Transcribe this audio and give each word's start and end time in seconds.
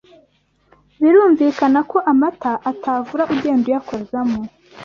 birumvikana 1.01 1.79
ko 1.91 1.97
amata 2.11 2.51
atavura 2.71 3.23
ugenda 3.33 3.65
uyakozamo 3.67 4.39